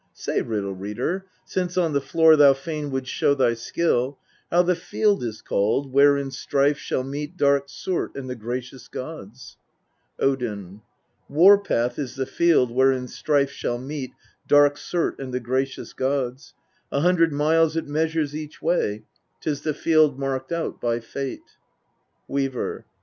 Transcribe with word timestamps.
17. 0.15 0.15
Say, 0.43 0.49
Riddle 0.49 0.73
reader! 0.73 1.27
since 1.45 1.77
on 1.77 1.93
the 1.93 2.01
floor 2.01 2.35
thou 2.35 2.53
fain 2.55 2.89
wouldst 2.89 3.11
show 3.13 3.35
thy 3.35 3.53
skill, 3.53 4.17
how 4.49 4.63
the 4.63 4.73
Field 4.75 5.23
is 5.23 5.43
called 5.43 5.93
where 5.93 6.17
in 6.17 6.31
strife 6.31 6.79
shall 6.79 7.03
meet 7.03 7.37
dark 7.37 7.65
Surt 7.67 8.15
and 8.15 8.27
the 8.27 8.33
gracious 8.35 8.87
gods. 8.87 9.57
Odin. 10.19 10.77
f8. 10.77 11.29
War 11.35 11.57
path 11.61 11.99
is 11.99 12.15
the 12.15 12.25
Field 12.25 12.71
where 12.71 12.91
in 12.91 13.07
strife 13.07 13.51
shall 13.51 13.77
meet 13.77 14.11
dark 14.47 14.75
Surt 14.79 15.19
and 15.19 15.31
the 15.31 15.39
gracious 15.39 15.93
gods: 15.93 16.55
a 16.91 17.01
hundred 17.01 17.31
miles 17.31 17.75
it 17.75 17.85
measures 17.87 18.35
each 18.35 18.59
way; 18.59 19.03
'tis 19.39 19.61
the 19.61 19.75
Field 19.75 20.17
marked 20.17 20.51
out 20.51 20.81
by 20.81 20.99
Fate. 20.99 21.57
Weaver. 22.27 22.87